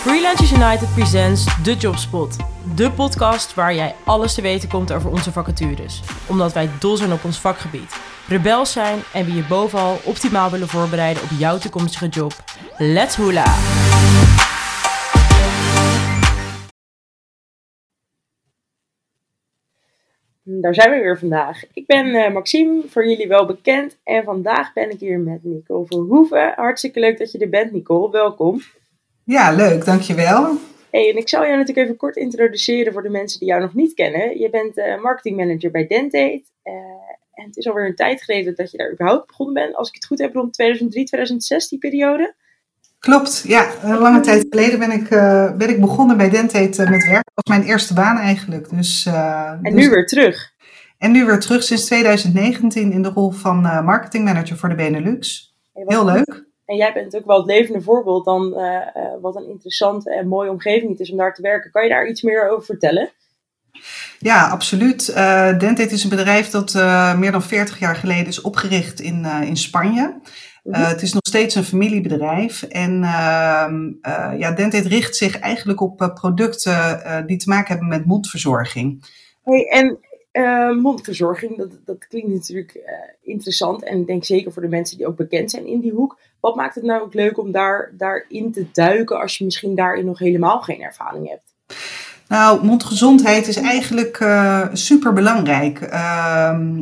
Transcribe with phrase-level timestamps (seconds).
[0.00, 2.36] Freelancers United presents The Jobspot.
[2.76, 6.02] De podcast waar jij alles te weten komt over onze vacatures.
[6.28, 8.00] Omdat wij dol zijn op ons vakgebied.
[8.28, 12.32] Rebels zijn en we je bovenal optimaal willen voorbereiden op jouw toekomstige job.
[12.78, 13.44] Let's hula!
[20.42, 21.62] Daar zijn we weer vandaag.
[21.72, 23.98] Ik ben eh, Maxime, voor jullie wel bekend.
[24.04, 26.52] En vandaag ben ik hier met Nicole Verhoeven.
[26.56, 28.10] Hartstikke leuk dat je er bent, Nicole.
[28.10, 28.62] Welkom.
[29.30, 30.58] Ja, leuk, dankjewel.
[30.90, 33.74] Hey, en ik zal jou natuurlijk even kort introduceren voor de mensen die jou nog
[33.74, 34.38] niet kennen.
[34.38, 36.44] Je bent uh, marketingmanager bij Dentate.
[36.64, 36.72] Uh,
[37.32, 39.74] en het is alweer een tijd geleden dat je daar überhaupt begonnen bent.
[39.74, 42.34] Als ik het goed heb, rond 2003, 2006, die periode.
[42.98, 43.70] Klopt, ja.
[43.82, 47.24] Een lange tijd geleden ben ik, uh, ben ik begonnen bij Dentate met werk.
[47.34, 48.70] Dat was mijn eerste baan eigenlijk.
[48.70, 49.72] Dus, en dus...
[49.72, 50.52] nu weer terug.
[50.98, 55.54] En nu weer terug sinds 2019 in de rol van marketingmanager voor de Benelux.
[55.72, 56.49] Heel leuk.
[56.70, 60.28] En jij bent ook wel het levende voorbeeld dan uh, uh, wat een interessante en
[60.28, 61.70] mooie omgeving het is om daar te werken.
[61.70, 63.10] Kan je daar iets meer over vertellen?
[64.18, 65.08] Ja, absoluut.
[65.08, 66.74] Uh, Dentate is een bedrijf dat
[67.18, 70.20] meer dan 40 jaar geleden is opgericht in, in Spanje.
[70.62, 70.84] Mm-hmm.
[70.84, 72.62] het is nog steeds een familiebedrijf.
[72.62, 73.92] En ehm,
[74.38, 79.04] ja, Dentate richt zich eigenlijk op producten die te maken hebben met mondverzorging.
[79.44, 79.98] Hey, en
[80.32, 82.82] uh, mondverzorging, dat, dat klinkt natuurlijk uh,
[83.22, 83.82] interessant.
[83.82, 86.18] En ik denk zeker voor de mensen die ook bekend zijn in die hoek.
[86.40, 90.04] Wat maakt het nou ook leuk om daar, daarin te duiken als je misschien daarin
[90.04, 91.54] nog helemaal geen ervaring hebt?
[92.28, 95.78] Nou, mondgezondheid is eigenlijk uh, super belangrijk.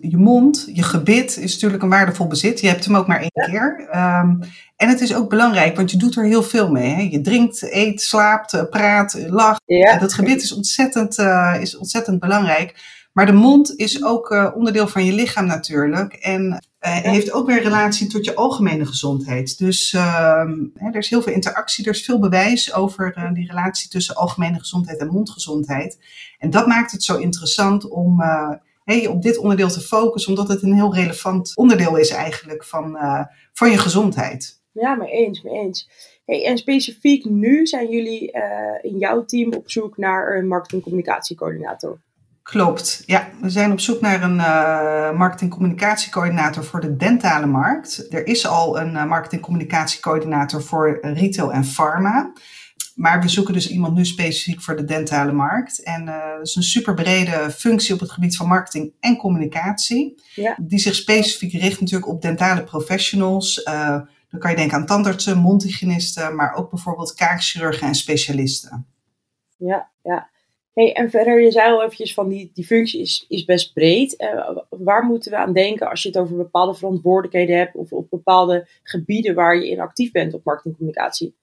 [0.00, 2.60] je mond, je gebit is natuurlijk een waardevol bezit.
[2.60, 3.44] Je hebt hem ook maar één ja.
[3.44, 3.88] keer.
[3.94, 4.38] Um,
[4.76, 6.94] en het is ook belangrijk, want je doet er heel veel mee.
[6.94, 7.02] Hè?
[7.02, 9.62] Je drinkt, eet, slaapt, praat, lacht.
[9.64, 9.98] Ja.
[9.98, 11.18] Dat gebit is ontzettend,
[11.60, 12.74] is ontzettend belangrijk.
[13.12, 16.12] Maar de mond is ook uh, onderdeel van je lichaam natuurlijk.
[16.12, 19.58] En uh, heeft ook weer relatie tot je algemene gezondheid.
[19.58, 20.44] Dus uh,
[20.74, 24.14] hè, er is heel veel interactie, er is veel bewijs over uh, die relatie tussen
[24.14, 25.98] algemene gezondheid en mondgezondheid.
[26.38, 28.22] En dat maakt het zo interessant om
[28.84, 32.98] hey, op dit onderdeel te focussen, omdat het een heel relevant onderdeel is eigenlijk van,
[33.52, 34.60] van je gezondheid.
[34.72, 35.90] Ja, mee eens, mee eens.
[36.24, 38.32] Hey, en specifiek nu zijn jullie
[38.82, 42.00] in jouw team op zoek naar een marketing-communicatiecoördinator.
[42.50, 43.28] Klopt, ja.
[43.40, 48.06] We zijn op zoek naar een uh, marketing-communicatiecoördinator voor de dentale markt.
[48.12, 52.32] Er is al een uh, marketing-communicatiecoördinator voor retail en pharma.
[52.94, 55.82] Maar we zoeken dus iemand nu specifiek voor de dentale markt.
[55.82, 60.22] En uh, dat is een super brede functie op het gebied van marketing en communicatie.
[60.34, 60.56] Ja.
[60.60, 63.64] Die zich specifiek richt natuurlijk op dentale professionals.
[64.30, 68.86] dan kan je denken aan tandartsen, mondhygiënisten, maar ook bijvoorbeeld kaakchirurgen en specialisten.
[69.56, 70.28] Ja, ja.
[70.74, 74.14] Hey, en verder, je zei al eventjes van die, die functie is, is best breed.
[74.18, 78.10] Uh, waar moeten we aan denken als je het over bepaalde verantwoordelijkheden hebt of op
[78.10, 81.36] bepaalde gebieden waar je in actief bent op marketingcommunicatie?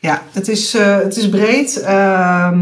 [0.00, 1.82] Ja, het is, uh, het is breed.
[1.82, 2.52] Uh,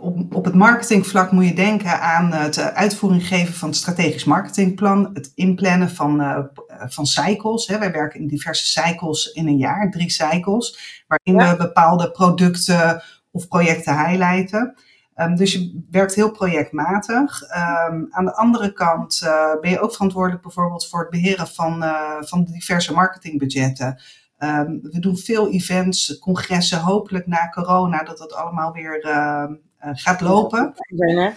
[0.00, 5.10] op, op het marketingvlak moet je denken aan het uitvoering geven van het strategisch marketingplan,
[5.14, 6.48] het inplannen van,
[6.88, 7.66] van cycles.
[7.66, 7.78] Hè.
[7.78, 11.50] Wij werken in diverse cycles in een jaar, drie cycles, waarin ja.
[11.50, 14.74] we bepaalde producten of projecten highlighten.
[15.22, 17.42] Um, dus je werkt heel projectmatig.
[17.42, 21.82] Um, aan de andere kant uh, ben je ook verantwoordelijk bijvoorbeeld voor het beheren van,
[21.82, 24.00] uh, van de diverse marketingbudgetten.
[24.38, 29.44] Um, we doen veel events, congressen, hopelijk na corona dat dat allemaal weer uh,
[29.78, 30.74] gaat lopen.
[30.86, 31.32] Ja,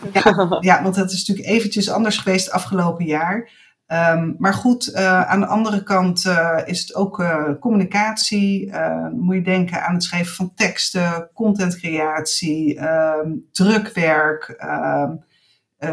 [0.60, 3.50] ja, want dat is natuurlijk eventjes anders geweest afgelopen jaar.
[3.88, 8.72] Um, maar goed, uh, aan de andere kant uh, is het ook uh, communicatie.
[9.12, 14.64] moet je denken aan het schrijven van teksten, contentcreatie, um, drukwerk,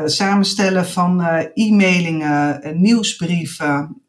[0.04, 1.20] samenstellen van
[1.54, 4.02] e-mailingen, nieuwsbrieven.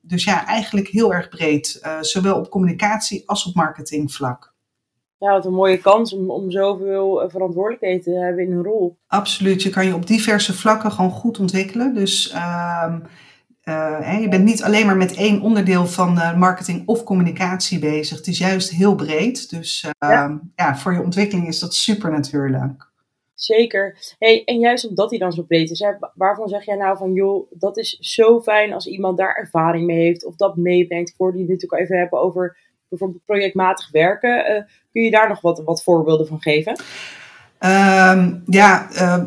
[0.00, 4.54] dus ja, eigenlijk heel erg breed, zowel op communicatie als op marketingvlak.
[5.18, 8.96] Ja, wat een mooie kans om, om zoveel verantwoordelijkheden te hebben in een rol.
[9.06, 11.94] Absoluut, je kan je op diverse vlakken gewoon goed ontwikkelen.
[11.94, 12.94] Dus uh,
[13.68, 18.16] uh, je bent niet alleen maar met één onderdeel van uh, marketing of communicatie bezig.
[18.16, 19.50] Het is juist heel breed.
[19.50, 20.40] Dus uh, ja.
[20.56, 20.76] ja.
[20.76, 22.94] voor je ontwikkeling is dat super natuurlijk.
[23.34, 24.14] Zeker.
[24.18, 27.12] Hey, en juist omdat hij dan zo breed is, hè, waarvan zeg jij nou van,
[27.12, 31.08] joh, dat is zo fijn als iemand daar ervaring mee heeft of dat meebrengt.
[31.08, 32.56] Ik hoorde je natuurlijk al even hebben over
[32.98, 34.50] bijvoorbeeld projectmatig werken.
[34.50, 34.62] Uh,
[34.92, 36.72] kun je daar nog wat, wat voorbeelden van geven?
[37.60, 39.22] Um, ja, uh,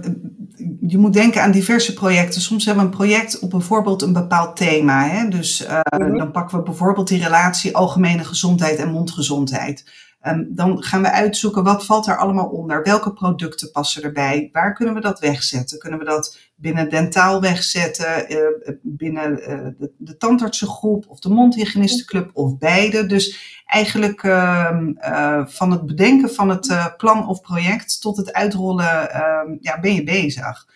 [0.87, 2.41] je moet denken aan diverse projecten.
[2.41, 5.07] Soms hebben we een project op bijvoorbeeld een bepaald thema.
[5.07, 5.27] Hè?
[5.27, 6.17] Dus uh, mm -hmm.
[6.17, 9.85] dan pakken we bijvoorbeeld die relatie algemene gezondheid en mondgezondheid.
[10.19, 12.83] Ehm, dan gaan we uitzoeken wat valt er allemaal onder.
[12.83, 14.49] Welke producten passen erbij?
[14.51, 15.79] Waar kunnen we dat wegzetten?
[15.79, 22.29] Kunnen we dat binnen dentaal wegzetten, uh, binnen uh, de, de, tandartsengroep of de mondhygiënistenclub
[22.33, 23.05] of beide.
[23.05, 29.57] Dus eigenlijk uh, van het bedenken van het plan of project tot het uitrollen ehm,
[29.59, 30.67] ja, ben je bezig.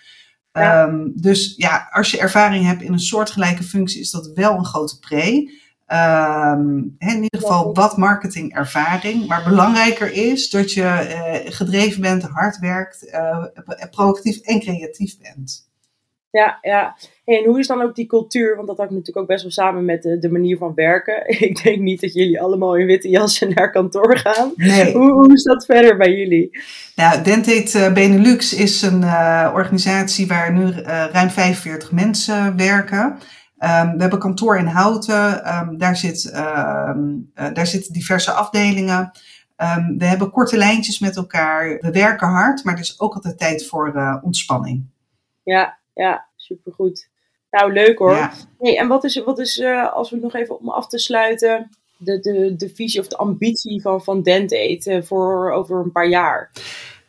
[0.51, 0.83] Ja.
[0.83, 4.65] Um, dus ja, als je ervaring hebt in een soortgelijke functie, is dat wel een
[4.65, 5.51] grote pre.
[5.93, 9.27] Um, in ieder geval wat marketingervaring.
[9.27, 13.45] Maar belangrijker is dat je uh, gedreven bent, hard werkt, uh,
[13.91, 15.71] proactief en creatief bent.
[16.29, 16.95] Ja, ja.
[17.25, 18.55] En hoe is dan ook die cultuur?
[18.55, 21.27] Want dat hangt natuurlijk ook best wel samen met de, de manier van werken.
[21.49, 24.51] Ik denk niet dat jullie allemaal in witte jassen naar kantoor gaan.
[24.55, 24.93] Nee.
[24.93, 26.57] Hoe, hoe is dat verder bij jullie?
[26.95, 30.71] Nou, Dentate Benelux is een uh, organisatie waar nu
[31.11, 33.17] ruim 45 mensen werken.
[33.63, 35.55] Um, we hebben kantoor in Houten.
[35.55, 39.11] Um, daar, zit, um, uh, daar zitten diverse afdelingen.
[39.97, 41.77] we hebben korte lijntjes met elkaar.
[41.79, 44.85] We werken hard, maar er is ook altijd tijd voor ontspanning.
[45.43, 47.09] Ja, ja, supergoed.
[47.59, 48.15] Nou, leuk hoor.
[48.15, 48.31] Ja.
[48.59, 51.69] Hey, en wat is, wat is uh, als we nog even om af te sluiten,
[51.97, 56.51] de, de, de visie of de ambitie van, van Dentate voor over een paar jaar?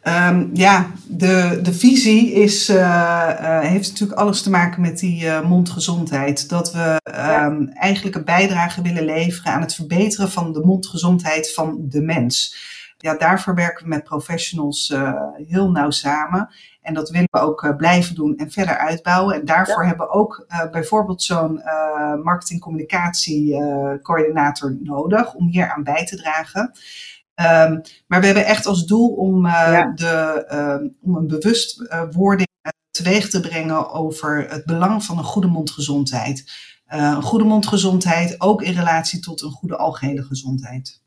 [0.08, 5.24] Um, ja, de, de visie is, uh, uh, heeft natuurlijk alles te maken met die
[5.24, 6.48] uh, mondgezondheid.
[6.48, 7.00] Dat we
[7.42, 12.56] um, eigenlijk een bijdrage willen leveren aan het verbeteren van de mondgezondheid van de mens.
[12.98, 14.94] Ja, daarvoor werken we met professionals
[15.46, 16.48] heel nauw samen.
[16.82, 19.34] En dat willen we ook blijven doen en verder uitbouwen.
[19.34, 19.88] En daarvoor ja.
[19.88, 21.62] hebben we ook bijvoorbeeld zo'n
[22.22, 26.72] marketing-communicatie-coördinator nodig om hier aan bij te dragen.
[27.40, 29.92] Um, maar we hebben echt als doel om, ja.
[29.94, 32.48] de, om een bewustwording
[32.90, 36.52] teweeg te brengen over het belang van een goede mondgezondheid.
[36.86, 41.02] een goede mondgezondheid, ook in relatie tot een goede algehele gezondheid.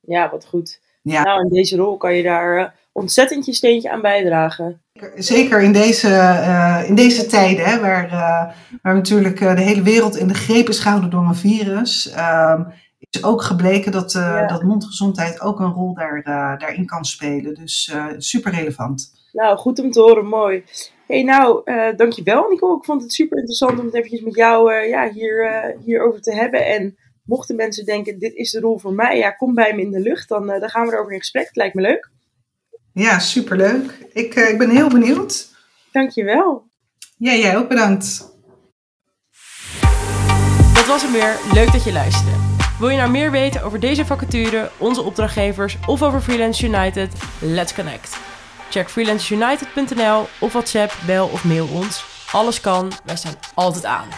[0.00, 0.80] Ja, wat goed.
[1.02, 1.22] Ja.
[1.22, 4.82] Nou, in deze rol kan je daar ontzettend je steentje aan bijdragen.
[5.16, 10.16] Zeker in deze, uh, in deze tijden, hè, waar, uh, waar natuurlijk de hele wereld
[10.16, 12.62] in de greep is gehouden door een virus, ehm,
[13.10, 14.46] is ook gebleken dat, ja.
[14.46, 16.22] dat mondgezondheid ook een rol daar,
[16.58, 17.54] daarin kan spelen.
[17.54, 19.12] Dus super relevant.
[19.32, 20.64] Nou, goed om te horen, mooi.
[21.06, 21.62] hey, nou,
[21.96, 22.76] dankjewel Nico.
[22.76, 26.66] Ik vond het super interessant om het eventjes met jou ja, hier, hierover te hebben.
[26.66, 29.90] En mochten mensen denken, dit is de rol voor mij, ja, kom bij me in
[29.90, 30.28] de lucht.
[30.28, 31.46] Dan, dan gaan we erover in gesprek.
[31.46, 32.10] Het lijkt me leuk.
[32.92, 34.08] Ja, superleuk.
[34.12, 35.48] Ik, uh, ik ben heel benieuwd.
[35.92, 36.68] Dankjewel.
[37.16, 38.18] Ja, jij ook bedankt.
[40.74, 41.38] Dat was hem weer.
[41.52, 42.49] Leuk dat je luisterde.
[42.80, 47.12] Wil je nou meer weten over deze vacature, onze opdrachtgevers of over Freelance United?
[47.38, 48.18] Let's connect.
[48.70, 52.04] Check freelanceunited.nl of WhatsApp, bel of mail ons.
[52.32, 54.08] Alles kan, wij staan altijd aan.